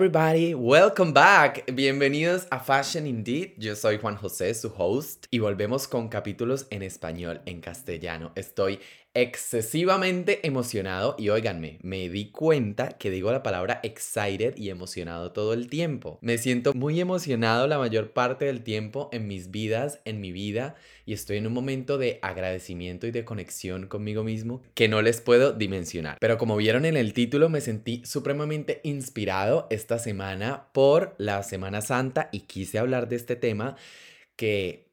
[0.00, 1.62] everybody, welcome back.
[1.74, 3.52] Bienvenidos a Fashion Indeed.
[3.58, 8.32] Yo soy Juan José, su host, y volvemos con capítulos en español, en castellano.
[8.34, 8.80] Estoy
[9.14, 15.52] excesivamente emocionado y óiganme, me di cuenta que digo la palabra excited y emocionado todo
[15.52, 16.18] el tiempo.
[16.22, 20.76] Me siento muy emocionado la mayor parte del tiempo en mis vidas, en mi vida
[21.06, 25.20] y estoy en un momento de agradecimiento y de conexión conmigo mismo que no les
[25.20, 26.16] puedo dimensionar.
[26.20, 31.80] Pero como vieron en el título, me sentí supremamente inspirado esta semana por la Semana
[31.80, 33.76] Santa y quise hablar de este tema
[34.36, 34.89] que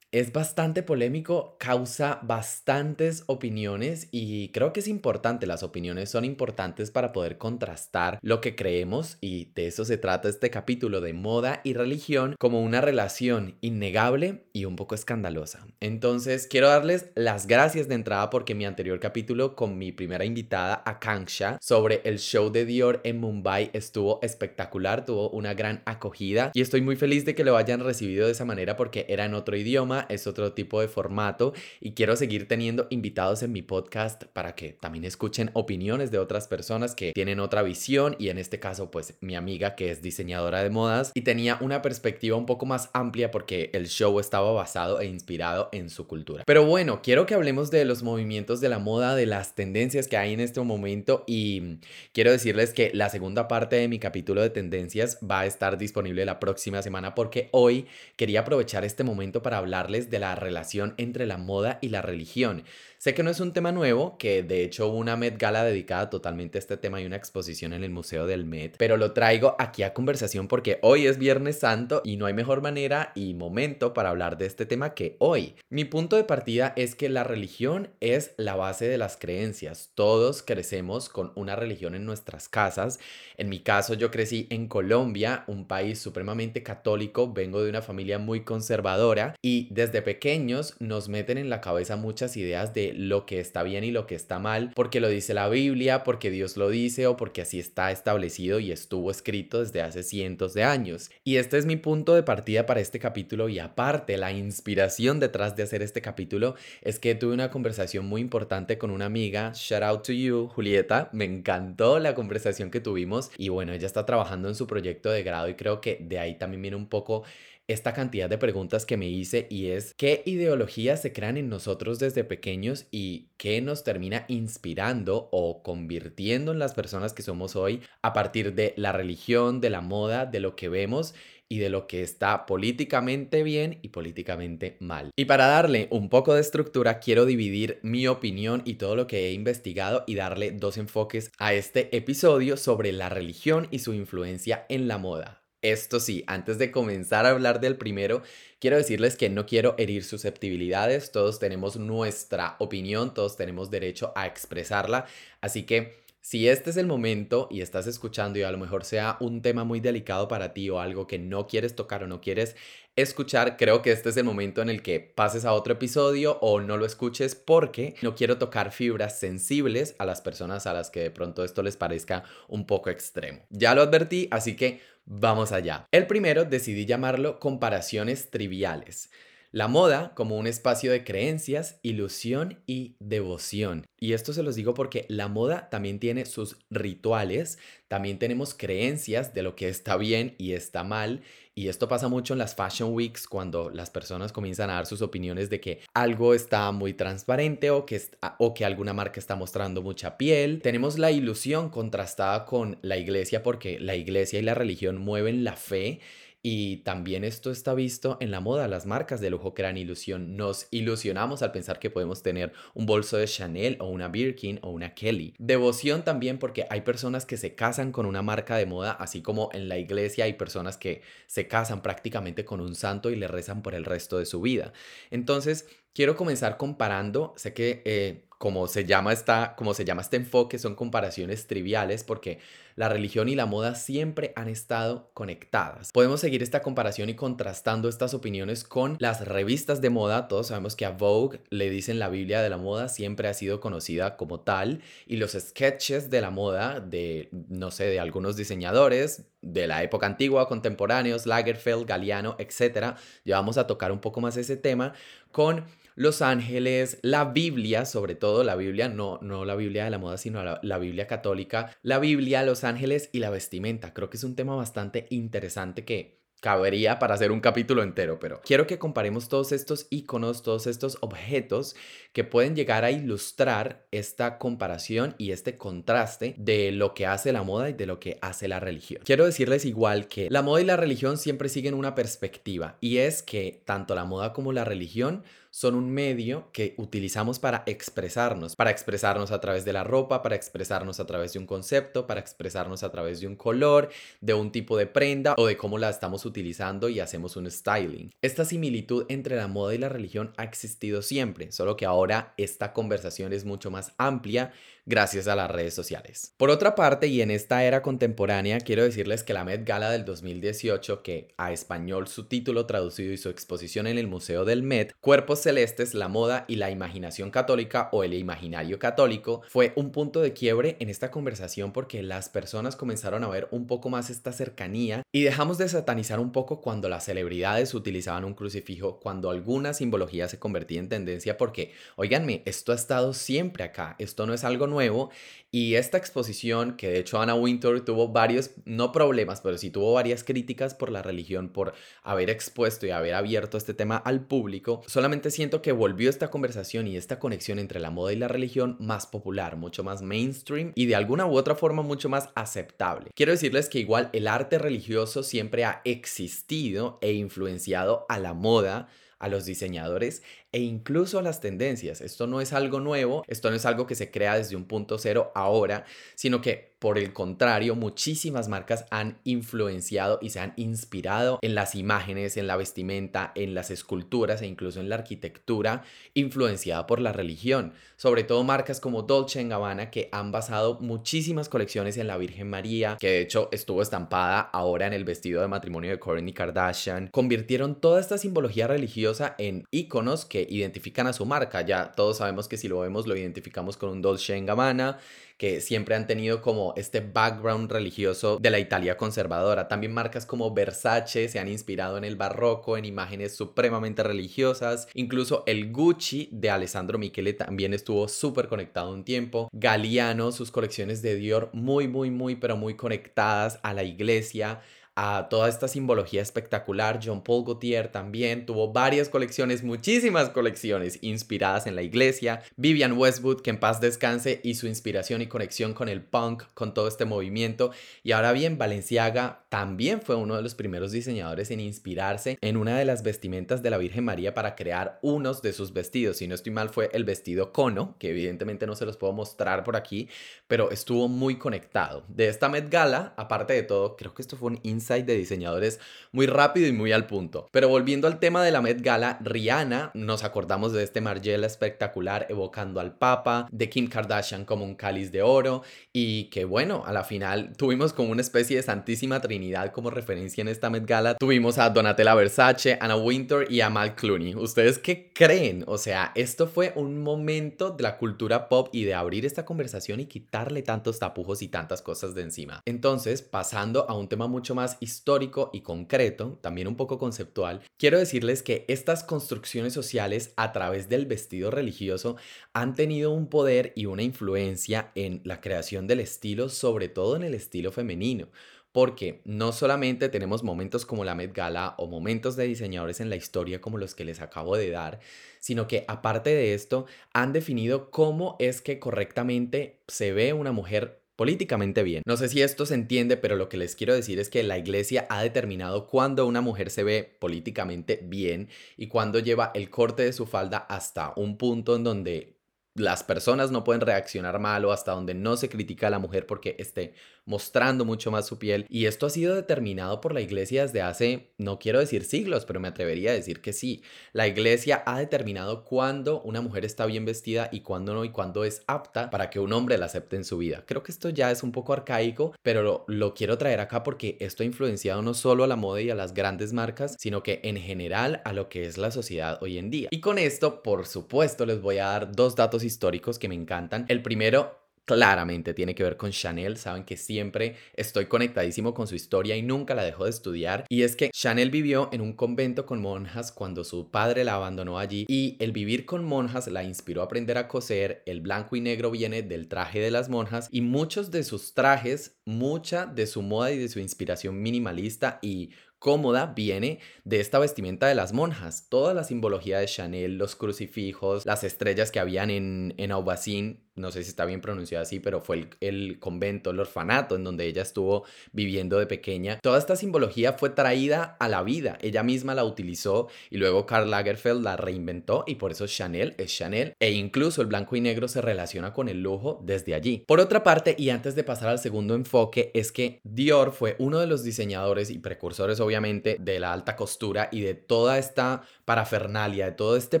[0.12, 6.90] es bastante polémico, causa bastantes opiniones y creo que es importante, las opiniones son importantes
[6.90, 11.62] para poder contrastar lo que creemos y de eso se trata este capítulo de moda
[11.64, 15.66] y religión como una relación innegable y un poco escandalosa.
[15.80, 20.82] Entonces quiero darles las gracias de entrada porque mi anterior capítulo con mi primera invitada,
[20.84, 26.60] Akanksha, sobre el show de Dior en Mumbai estuvo espectacular, tuvo una gran acogida y
[26.60, 29.56] estoy muy feliz de que lo hayan recibido de esa manera porque era en otro
[29.56, 34.54] idioma es otro tipo de formato y quiero seguir teniendo invitados en mi podcast para
[34.54, 38.90] que también escuchen opiniones de otras personas que tienen otra visión y en este caso
[38.90, 42.90] pues mi amiga que es diseñadora de modas y tenía una perspectiva un poco más
[42.92, 46.44] amplia porque el show estaba basado e inspirado en su cultura.
[46.46, 50.16] Pero bueno, quiero que hablemos de los movimientos de la moda, de las tendencias que
[50.16, 51.78] hay en este momento y
[52.12, 56.24] quiero decirles que la segunda parte de mi capítulo de tendencias va a estar disponible
[56.24, 59.58] la próxima semana porque hoy quería aprovechar este momento para
[59.92, 62.64] de la relación entre la moda y la religión.
[63.02, 66.08] Sé que no es un tema nuevo, que de hecho hubo una Met Gala dedicada
[66.08, 69.56] totalmente a este tema y una exposición en el Museo del Met, pero lo traigo
[69.58, 73.92] aquí a conversación porque hoy es Viernes Santo y no hay mejor manera y momento
[73.92, 75.56] para hablar de este tema que hoy.
[75.68, 79.90] Mi punto de partida es que la religión es la base de las creencias.
[79.96, 83.00] Todos crecemos con una religión en nuestras casas.
[83.36, 88.20] En mi caso yo crecí en Colombia, un país supremamente católico, vengo de una familia
[88.20, 93.40] muy conservadora y desde pequeños nos meten en la cabeza muchas ideas de lo que
[93.40, 96.68] está bien y lo que está mal, porque lo dice la Biblia, porque Dios lo
[96.68, 101.10] dice o porque así está establecido y estuvo escrito desde hace cientos de años.
[101.24, 105.56] Y este es mi punto de partida para este capítulo y aparte la inspiración detrás
[105.56, 109.82] de hacer este capítulo es que tuve una conversación muy importante con una amiga, shout
[109.82, 114.48] out to you, Julieta, me encantó la conversación que tuvimos y bueno, ella está trabajando
[114.48, 117.24] en su proyecto de grado y creo que de ahí también viene un poco
[117.68, 121.98] esta cantidad de preguntas que me hice y es qué ideologías se crean en nosotros
[121.98, 127.80] desde pequeños y qué nos termina inspirando o convirtiendo en las personas que somos hoy
[128.02, 131.14] a partir de la religión, de la moda, de lo que vemos
[131.52, 135.10] y de lo que está políticamente bien y políticamente mal.
[135.16, 139.26] Y para darle un poco de estructura, quiero dividir mi opinión y todo lo que
[139.26, 144.64] he investigado y darle dos enfoques a este episodio sobre la religión y su influencia
[144.70, 145.41] en la moda.
[145.62, 148.22] Esto sí, antes de comenzar a hablar del primero,
[148.58, 154.26] quiero decirles que no quiero herir susceptibilidades, todos tenemos nuestra opinión, todos tenemos derecho a
[154.26, 155.06] expresarla,
[155.40, 159.18] así que si este es el momento y estás escuchando y a lo mejor sea
[159.20, 162.56] un tema muy delicado para ti o algo que no quieres tocar o no quieres
[162.96, 166.60] escuchar, creo que este es el momento en el que pases a otro episodio o
[166.60, 171.00] no lo escuches porque no quiero tocar fibras sensibles a las personas a las que
[171.00, 173.40] de pronto esto les parezca un poco extremo.
[173.50, 175.88] Ya lo advertí, así que Vamos allá.
[175.90, 179.10] El primero decidí llamarlo comparaciones triviales.
[179.54, 183.84] La moda como un espacio de creencias, ilusión y devoción.
[184.00, 189.34] Y esto se los digo porque la moda también tiene sus rituales, también tenemos creencias
[189.34, 191.20] de lo que está bien y está mal.
[191.54, 195.02] Y esto pasa mucho en las Fashion Weeks cuando las personas comienzan a dar sus
[195.02, 198.00] opiniones de que algo está muy transparente o que,
[198.38, 200.62] o que alguna marca está mostrando mucha piel.
[200.62, 205.56] Tenemos la ilusión contrastada con la iglesia porque la iglesia y la religión mueven la
[205.56, 206.00] fe
[206.42, 208.66] y también esto está visto en la moda.
[208.66, 210.36] Las marcas de lujo crean ilusión.
[210.36, 214.70] Nos ilusionamos al pensar que podemos tener un bolso de Chanel o una Birkin o
[214.70, 215.34] una Kelly.
[215.38, 219.50] Devoción también porque hay personas que se casan con una marca de moda, así como
[219.52, 223.62] en la iglesia hay personas que se casan prácticamente con un santo y le rezan
[223.62, 224.72] por el resto de su vida.
[225.10, 227.34] Entonces, quiero comenzar comparando.
[227.36, 227.82] Sé que...
[227.84, 232.40] Eh, como se llama esta, como se llama este enfoque, son comparaciones triviales porque
[232.74, 235.92] la religión y la moda siempre han estado conectadas.
[235.92, 240.26] Podemos seguir esta comparación y contrastando estas opiniones con las revistas de moda.
[240.26, 243.60] Todos sabemos que a Vogue le dicen la Biblia de la moda, siempre ha sido
[243.60, 249.22] conocida como tal, y los sketches de la moda de, no sé, de algunos diseñadores,
[249.40, 252.96] de la época antigua, contemporáneos, Lagerfeld, Galeano, etc.
[253.24, 254.94] Ya vamos a tocar un poco más ese tema
[255.30, 259.98] con los ángeles, la Biblia, sobre todo la Biblia, no, no la Biblia de la
[259.98, 263.92] moda, sino la, Biblia católica, la Biblia, los ángeles y la vestimenta.
[263.92, 268.40] Creo que es un tema bastante interesante que cabería para hacer un capítulo entero, pero
[268.44, 271.76] quiero que comparemos todos estos iconos, todos estos objetos
[272.12, 277.44] que pueden llegar a ilustrar esta comparación y este contraste de lo que hace la
[277.44, 279.02] moda y de lo que hace la religión.
[279.04, 283.22] Quiero decirles igual que la moda y la religión siempre siguen una perspectiva y es
[283.22, 285.22] que tanto la moda como la religión
[285.52, 290.34] son un medio que utilizamos para expresarnos, para expresarnos a través de la ropa, para
[290.34, 293.90] expresarnos a través de un concepto, para expresarnos a través de un color,
[294.22, 298.10] de un tipo de prenda o de cómo la estamos utilizando y hacemos un styling.
[298.22, 302.72] Esta similitud entre la moda y la religión ha existido siempre, solo que ahora esta
[302.72, 304.52] conversación es mucho más amplia
[304.84, 306.34] gracias a las redes sociales.
[306.36, 310.04] Por otra parte, y en esta era contemporánea, quiero decirles que la Met Gala del
[310.04, 314.92] 2018, que a español su título traducido y su exposición en el Museo del Met,
[315.00, 320.20] Cuerpos Celestes, la moda y la imaginación católica o el imaginario católico, fue un punto
[320.20, 324.32] de quiebre en esta conversación porque las personas comenzaron a ver un poco más esta
[324.32, 329.74] cercanía y dejamos de satanizar un poco cuando las celebridades utilizaban un crucifijo, cuando alguna
[329.74, 334.44] simbología se convertía en tendencia porque, oiganme, esto ha estado siempre acá, esto no es
[334.44, 335.10] algo nuevo
[335.54, 339.92] y esta exposición, que de hecho Anna Wintour tuvo varios, no problemas, pero sí tuvo
[339.92, 344.82] varias críticas por la religión, por haber expuesto y haber abierto este tema al público,
[344.86, 348.76] solamente siento que volvió esta conversación y esta conexión entre la moda y la religión
[348.78, 353.10] más popular, mucho más mainstream y de alguna u otra forma mucho más aceptable.
[353.16, 358.88] Quiero decirles que igual el arte religioso siempre ha existido e influenciado a la moda
[359.22, 360.22] a los diseñadores
[360.52, 362.02] e incluso a las tendencias.
[362.02, 364.98] Esto no es algo nuevo, esto no es algo que se crea desde un punto
[364.98, 371.38] cero ahora, sino que por el contrario, muchísimas marcas han influenciado y se han inspirado
[371.40, 376.88] en las imágenes, en la vestimenta, en las esculturas e incluso en la arquitectura influenciada
[376.88, 377.72] por la religión.
[377.96, 382.96] Sobre todo marcas como Dolce Gabbana que han basado muchísimas colecciones en la Virgen María,
[382.98, 387.10] que de hecho estuvo estampada ahora en el vestido de matrimonio de Kourtney Kardashian.
[387.12, 391.62] Convirtieron toda esta simbología religiosa en iconos que identifican a su marca.
[391.62, 394.98] Ya todos sabemos que si lo vemos lo identificamos con un Dolce Gabbana
[395.42, 399.66] que siempre han tenido como este background religioso de la Italia conservadora.
[399.66, 404.86] También marcas como Versace se han inspirado en el barroco, en imágenes supremamente religiosas.
[404.94, 409.48] Incluso el Gucci de Alessandro Michele también estuvo súper conectado un tiempo.
[409.52, 414.60] Galliano, sus colecciones de Dior muy, muy, muy, pero muy conectadas a la iglesia
[414.94, 417.00] a toda esta simbología espectacular.
[417.02, 422.42] John Paul Gaultier también tuvo varias colecciones, muchísimas colecciones inspiradas en la iglesia.
[422.56, 426.74] Vivian Westwood, que en paz descanse, y su inspiración y conexión con el punk, con
[426.74, 427.70] todo este movimiento.
[428.02, 432.78] Y ahora bien, Valenciaga también fue uno de los primeros diseñadores en inspirarse en una
[432.78, 436.18] de las vestimentas de la Virgen María para crear unos de sus vestidos.
[436.18, 439.64] Si no estoy mal, fue el vestido cono, que evidentemente no se los puedo mostrar
[439.64, 440.08] por aquí,
[440.48, 442.04] pero estuvo muy conectado.
[442.08, 445.80] De esta Met Gala, aparte de todo, creo que esto fue un de diseñadores
[446.10, 447.48] muy rápido y muy al punto.
[447.52, 452.26] Pero volviendo al tema de la Met Gala, Rihanna, nos acordamos de este Margiela espectacular
[452.28, 455.62] evocando al Papa, de Kim Kardashian como un cáliz de oro
[455.92, 460.42] y que bueno, a la final tuvimos como una especie de Santísima Trinidad como referencia
[460.42, 461.14] en esta Met Gala.
[461.14, 464.34] Tuvimos a Donatella Versace, Anna Winter y a Mal Clooney.
[464.34, 465.64] ¿Ustedes qué creen?
[465.66, 470.00] O sea, esto fue un momento de la cultura pop y de abrir esta conversación
[470.00, 472.62] y quitarle tantos tapujos y tantas cosas de encima.
[472.66, 478.42] Entonces, pasando a un tema mucho histórico y concreto, también un poco conceptual, quiero decirles
[478.42, 482.16] que estas construcciones sociales a través del vestido religioso
[482.52, 487.22] han tenido un poder y una influencia en la creación del estilo, sobre todo en
[487.22, 488.28] el estilo femenino
[488.72, 493.16] porque no solamente tenemos momentos como la Met Gala o momentos de diseñadores en la
[493.16, 494.98] historia como los que les acabo de dar,
[495.40, 501.01] sino que aparte de esto han definido cómo es que correctamente se ve una mujer
[501.16, 502.02] políticamente bien.
[502.06, 504.58] No sé si esto se entiende, pero lo que les quiero decir es que la
[504.58, 510.02] iglesia ha determinado cuándo una mujer se ve políticamente bien y cuándo lleva el corte
[510.02, 512.42] de su falda hasta un punto en donde
[512.74, 516.26] las personas no pueden reaccionar mal o hasta donde no se critica a la mujer
[516.26, 518.66] porque esté mostrando mucho más su piel.
[518.68, 522.60] Y esto ha sido determinado por la iglesia desde hace, no quiero decir siglos, pero
[522.60, 523.82] me atrevería a decir que sí.
[524.12, 528.44] La iglesia ha determinado cuándo una mujer está bien vestida y cuándo no y cuándo
[528.44, 530.64] es apta para que un hombre la acepte en su vida.
[530.66, 534.16] Creo que esto ya es un poco arcaico, pero lo, lo quiero traer acá porque
[534.20, 537.40] esto ha influenciado no solo a la moda y a las grandes marcas, sino que
[537.44, 539.88] en general a lo que es la sociedad hoy en día.
[539.90, 543.86] Y con esto, por supuesto, les voy a dar dos datos históricos que me encantan.
[543.88, 546.56] El primero claramente tiene que ver con Chanel.
[546.56, 550.64] Saben que siempre estoy conectadísimo con su historia y nunca la dejo de estudiar.
[550.68, 554.78] Y es que Chanel vivió en un convento con monjas cuando su padre la abandonó
[554.78, 558.02] allí y el vivir con monjas la inspiró a aprender a coser.
[558.06, 562.16] El blanco y negro viene del traje de las monjas y muchos de sus trajes,
[562.24, 565.50] mucha de su moda y de su inspiración minimalista y
[565.82, 568.68] cómoda viene de esta vestimenta de las monjas.
[568.68, 573.90] Toda la simbología de Chanel, los crucifijos, las estrellas que habían en, en Aubacín, no
[573.90, 577.62] sé si está bien pronunciado así, pero fue el, convento, el orfanato en donde ella
[577.62, 579.38] estuvo viviendo de pequeña.
[579.42, 583.90] Toda esta simbología fue traída a la vida, ella misma la utilizó y luego Karl
[583.90, 588.08] Lagerfeld la reinventó y por eso Chanel es Chanel e incluso el blanco y negro
[588.08, 590.04] se relaciona con el lujo desde allí.
[590.06, 593.98] Por otra parte, y antes de pasar al segundo enfoque, es que Dior fue uno
[593.98, 595.71] de los diseñadores y precursores obviamente
[596.18, 600.00] de la alta costura y de toda esta parafernalia, de todo este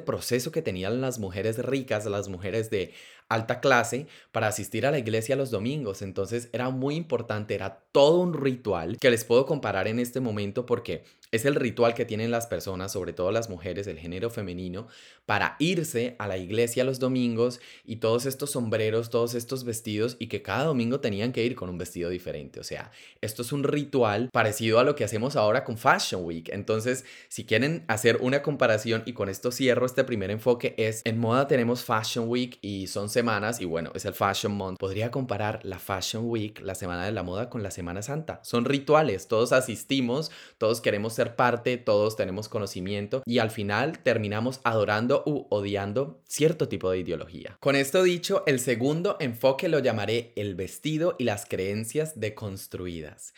[0.00, 2.92] proceso que tenían las mujeres ricas, las mujeres de
[3.28, 6.02] alta clase para asistir a la iglesia los domingos.
[6.02, 10.66] Entonces era muy importante, era todo un ritual que les puedo comparar en este momento
[10.66, 14.86] porque es el ritual que tienen las personas, sobre todo las mujeres, el género femenino,
[15.24, 20.26] para irse a la iglesia los domingos y todos estos sombreros, todos estos vestidos y
[20.26, 22.60] que cada domingo tenían que ir con un vestido diferente.
[22.60, 22.90] O sea,
[23.22, 26.50] esto es un ritual parecido a lo que hacemos ahora con Fashion Week.
[26.52, 31.18] Entonces, si quieren hacer una comparación y con esto cierro este primer enfoque es, en
[31.18, 34.78] moda tenemos Fashion Week y son semanas y bueno, es el Fashion Month.
[34.78, 38.40] Podría comparar la Fashion Week, la semana de la moda, con la Semana Santa.
[38.42, 44.60] Son rituales, todos asistimos, todos queremos ser parte, todos tenemos conocimiento y al final terminamos
[44.64, 47.56] adorando u odiando cierto tipo de ideología.
[47.60, 53.34] Con esto dicho, el segundo enfoque lo llamaré el vestido y las creencias deconstruidas.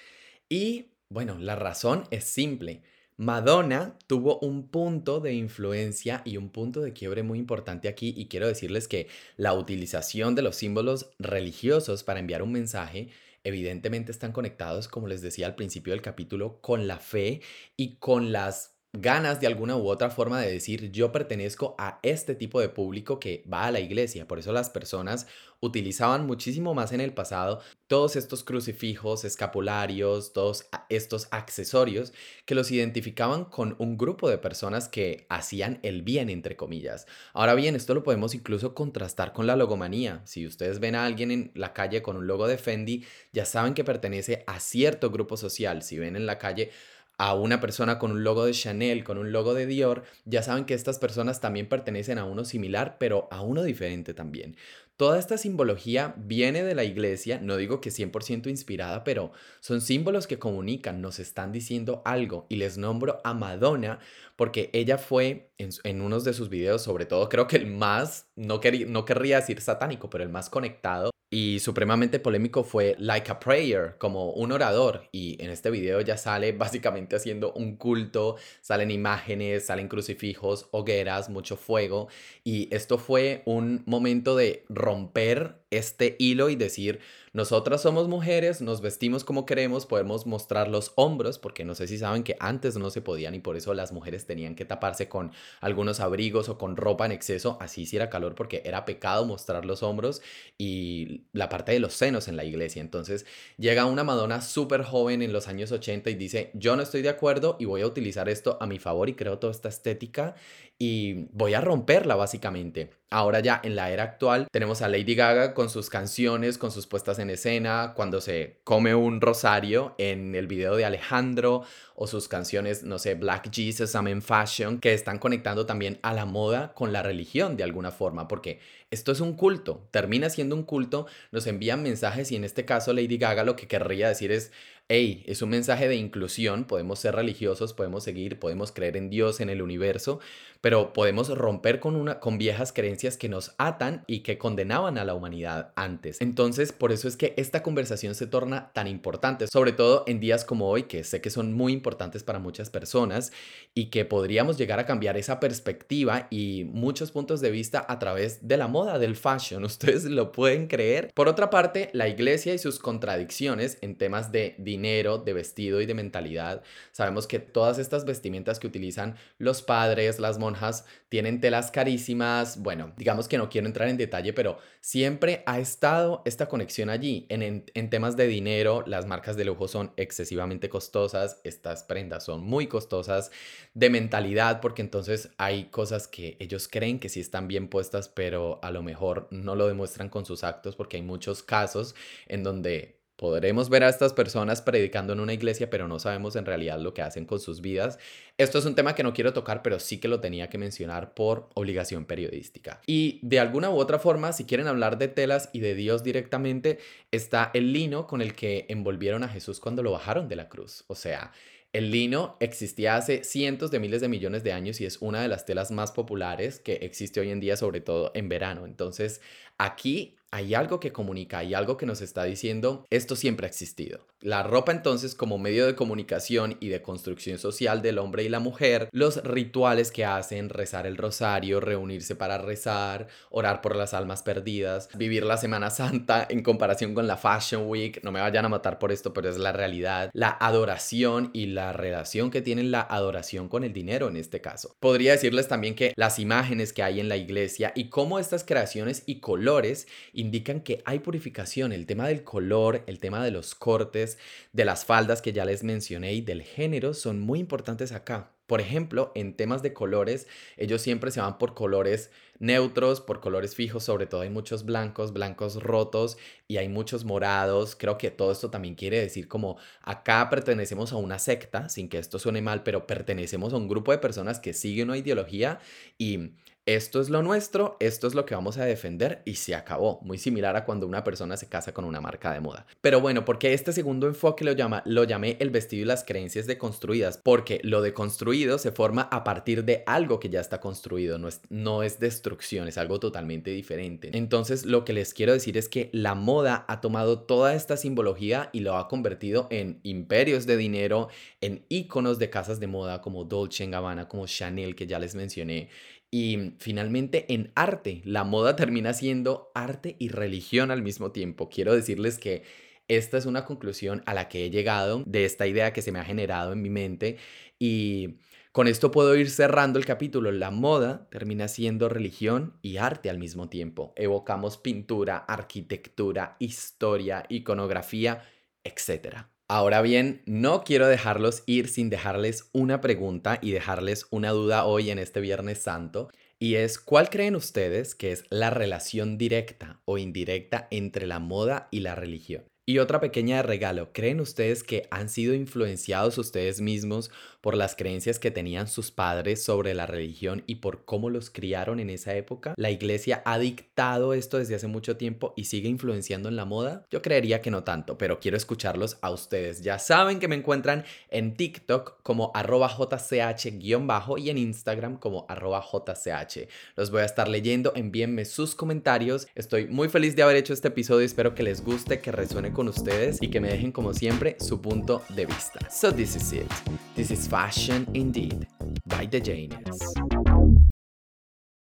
[0.49, 2.83] Y bueno, la razón es simple.
[3.16, 8.26] Madonna tuvo un punto de influencia y un punto de quiebre muy importante aquí y
[8.26, 9.06] quiero decirles que
[9.37, 13.11] la utilización de los símbolos religiosos para enviar un mensaje
[13.44, 17.40] evidentemente están conectados, como les decía al principio del capítulo, con la fe
[17.76, 22.35] y con las ganas de alguna u otra forma de decir yo pertenezco a este
[22.35, 24.29] tipo de público que va a la iglesia.
[24.29, 25.27] Por eso las personas
[25.61, 32.13] utilizaban muchísimo más en el pasado todos estos crucifijos, escapularios, todos estos accesorios
[32.45, 37.07] que los identificaban con un grupo de personas que hacían el bien, entre comillas.
[37.33, 40.23] Ahora bien, esto lo podemos incluso contrastar con la logomanía.
[40.25, 43.75] Si ustedes ven a alguien en la calle con un logo de Fendi, ya saben
[43.75, 45.83] que pertenece a cierto grupo social.
[45.83, 46.71] Si ven en la calle
[47.18, 50.64] a una persona con un logo de Chanel, con un logo de Dior, ya saben
[50.64, 54.56] que estas personas también pertenecen a uno similar, pero a uno diferente también.
[54.97, 60.29] Toda esta simbología viene de la iglesia, no digo que 100% inspirada, pero son símbolos
[60.29, 63.99] que comunican, nos están diciendo algo y les nombro a Madonna
[64.37, 68.61] porque ella fue en, unos de sus videos, sobre todo creo que el más, no,
[68.87, 73.97] no querría decir satánico, pero el más conectado y supremamente polémico fue Like a Prayer,
[73.99, 75.09] como un orador.
[75.11, 81.31] Y en este video ya sale básicamente haciendo un culto, salen imágenes, salen crucifijos, hogueras,
[81.31, 82.07] mucho fuego.
[82.45, 87.00] Y esto fue un momento de romper este hilo y decir,
[87.35, 91.99] nosotras somos mujeres, nos vestimos como queremos, podemos mostrar los hombros, porque no sé si
[91.99, 95.33] saben que antes no se podían y por eso las mujeres tenían que taparse con
[95.61, 99.64] algunos abrigos o con ropa en exceso, así si era calor porque era pecado mostrar
[99.64, 100.23] los hombros
[100.59, 102.81] y la parte de los senos en la iglesia.
[102.81, 103.26] Entonces
[103.59, 107.09] llega una Madonna súper joven en los años 80 y dice, yo no estoy de
[107.09, 110.37] acuerdo y voy a utilizar esto a mi favor y creo toda esta estética
[110.79, 112.91] y voy a romperla básicamente.
[113.11, 116.87] Ahora ya en la era actual tenemos a Lady Gaga con sus canciones, con sus
[116.88, 121.62] puestas en escena, cuando se come un rosario en el video de Alejandro
[121.95, 126.12] o sus canciones, no sé, Black Jesus, I'm in Fashion, que están conectando también a
[126.12, 130.54] la moda con la religión de alguna forma, porque esto es un culto, termina siendo
[130.54, 134.31] un culto, nos envían mensajes y en este caso Lady Gaga lo que querría decir
[134.31, 134.52] es
[134.88, 139.41] hey, es un mensaje de inclusión, podemos ser religiosos, podemos seguir, podemos creer en Dios,
[139.41, 140.21] en el universo,
[140.61, 145.05] pero podemos romper con, una, con viejas creencias que nos atan y que condenaban a
[145.05, 146.21] la humanidad antes.
[146.21, 150.45] Entonces, por eso es que esta conversación se torna tan importante, sobre todo en días
[150.45, 153.33] como hoy, que sé que son muy importantes para muchas personas
[153.75, 158.47] y que podríamos llegar a cambiar esa perspectiva y muchos puntos de vista a través
[158.47, 159.64] de la moda, del fashion.
[159.75, 161.11] Ustedes lo pueden creer.
[161.14, 165.87] Por otra parte, la iglesia y sus contradicciones en temas de dinero, de vestido y
[165.87, 166.62] de mentalidad.
[166.93, 172.59] Sabemos que todas estas vestimentas que utilizan los padres, las monjas, tienen telas carísimas.
[172.59, 177.26] Bueno, digamos que no quiero entrar en detalle, pero siempre ha estado esta conexión allí.
[177.28, 182.43] En, en, temas de dinero, las marcas de lujo son excesivamente costosas, estas prendas son
[182.43, 183.31] muy costosas,
[183.75, 188.59] de mentalidad, porque entonces hay cosas que ellos creen que sí están bien puestas, pero
[188.62, 191.95] a lo mejor no lo demuestran con sus actos, porque hay muchos casos
[192.26, 196.47] en donde Podremos ver a estas personas predicando en una iglesia, pero no sabemos en
[196.47, 197.99] realidad lo que hacen con sus vidas.
[198.38, 201.14] Esto es un tema que no quiero tocar, pero sí que lo tenía que mencionar
[201.14, 202.80] por obligación periodística.
[202.87, 206.78] Y de alguna u otra forma, si quieren hablar de telas y de Dios directamente,
[207.12, 210.85] está el lino con el que envolvieron a Jesús cuando lo bajaron de la cruz.
[210.88, 211.30] O sea,
[211.75, 215.28] el lino existía hace cientos de miles de millones de años y es una de
[215.28, 218.64] las telas más populares que existe hoy en día, sobre todo en verano.
[218.64, 219.21] Entonces,
[219.59, 224.05] aquí hay algo que comunica, hay algo que nos está diciendo, esto siempre ha existido.
[224.21, 228.41] La ropa entonces como medio de comunicación y de construcción social del hombre y la
[228.41, 234.25] mujer, los rituales que hacen, rezar el rosario, reunirse para rezar, orar por las almas
[234.25, 238.49] perdidas, vivir la Semana Santa en comparación con la Fashion Week, no me vayan a
[238.49, 242.81] matar por esto, pero es la realidad, la adoración y la relación que tienen la
[242.81, 244.75] adoración con el dinero en este caso.
[244.81, 249.05] Podría decirles también que las imágenes que hay en la iglesia y cómo estas creaciones
[249.07, 249.87] y colores
[250.25, 251.73] indican que hay purificación.
[251.73, 254.19] El tema del color, el tema de los cortes,
[254.52, 258.31] de las faldas que ya les mencioné y del género son muy importantes acá.
[258.47, 260.26] Por ejemplo, en temas de colores,
[260.57, 265.12] ellos siempre se van por colores neutros, por colores fijos, sobre todo hay muchos blancos,
[265.12, 267.75] blancos rotos y hay muchos morados.
[267.75, 271.99] Creo que todo esto también quiere decir como acá pertenecemos a una secta, sin que
[271.99, 275.59] esto suene mal, pero pertenecemos a un grupo de personas que siguen una ideología
[275.97, 276.33] y
[276.66, 280.00] esto es lo nuestro, esto es lo que vamos a defender y se acabó.
[280.02, 282.66] Muy similar a cuando una persona se casa con una marca de moda.
[282.80, 286.47] Pero bueno, porque este segundo enfoque lo, llama, lo llamé el vestido y las creencias
[286.47, 291.28] deconstruidas, porque lo deconstruido se forma a partir de algo que ya está construido, no
[291.28, 294.11] es, no es destrucción, es algo totalmente diferente.
[294.14, 298.49] Entonces lo que les quiero decir es que la moda ha tomado toda esta simbología
[298.52, 301.09] y lo ha convertido en imperios de dinero,
[301.42, 305.68] en iconos de casas de moda como Dolce Gabbana, como Chanel, que ya les mencioné
[306.14, 311.49] y finalmente en arte, la moda termina siendo arte y religión al mismo tiempo.
[311.49, 312.44] Quiero decirles que
[312.87, 315.99] esta es una conclusión a la que he llegado de esta idea que se me
[315.99, 317.16] ha generado en mi mente
[317.59, 318.21] y
[318.52, 320.30] con esto puedo ir cerrando el capítulo.
[320.30, 323.92] La moda termina siendo religión y arte al mismo tiempo.
[323.97, 328.22] Evocamos pintura, arquitectura, historia, iconografía,
[328.62, 329.34] etc.
[329.46, 334.90] Ahora bien, no quiero dejarlos ir sin dejarles una pregunta y dejarles una duda hoy
[334.90, 336.09] en este Viernes Santo.
[336.38, 341.68] Y es, ¿cuál creen ustedes que es la relación directa o indirecta entre la moda
[341.70, 342.44] y la religión?
[342.66, 347.11] Y otra pequeña regalo, ¿creen ustedes que han sido influenciados ustedes mismos
[347.44, 351.78] por las creencias que tenían sus padres sobre la religión y por cómo los criaron
[351.78, 352.54] en esa época?
[352.57, 356.87] ¿La iglesia ha dictado esto desde hace mucho tiempo y sigue influenciando en la moda?
[356.90, 359.61] Yo creería que no tanto, pero quiero escucharlos a ustedes.
[359.61, 365.62] Ya saben que me encuentran en TikTok como arroba jch-bajo y en Instagram como arroba
[365.62, 366.48] jch.
[366.76, 369.26] Los voy a estar leyendo, envíenme sus comentarios.
[369.35, 372.68] Estoy muy feliz de haber hecho este episodio, espero que les guste, que resuene con
[372.68, 375.68] ustedes y que me dejen como siempre su punto de vista.
[375.70, 376.50] So this is it.
[376.96, 378.47] This is Fashion Indeed
[378.87, 380.54] by The Genius.